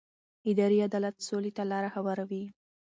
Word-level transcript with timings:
اداري 0.49 0.77
عدالت 0.87 1.15
سولې 1.27 1.51
ته 1.57 1.63
لاره 1.71 1.89
هواروي 1.95 2.43